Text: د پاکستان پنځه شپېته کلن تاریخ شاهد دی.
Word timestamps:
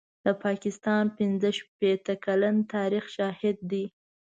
د 0.25 0.27
پاکستان 0.43 1.05
پنځه 1.17 1.49
شپېته 1.59 2.13
کلن 2.25 2.55
تاریخ 2.73 3.05
شاهد 3.15 3.57
دی. 3.71 3.85